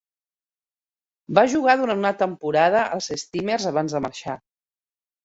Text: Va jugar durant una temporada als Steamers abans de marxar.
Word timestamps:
Va 1.39 1.43
jugar 1.51 1.75
durant 1.81 2.01
una 2.03 2.11
temporada 2.21 2.81
als 2.97 3.11
Steamers 3.25 3.69
abans 3.73 3.97
de 3.99 4.03
marxar. 4.07 4.37